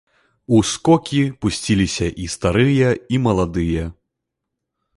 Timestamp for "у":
0.59-0.61